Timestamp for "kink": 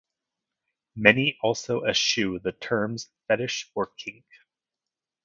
3.85-4.25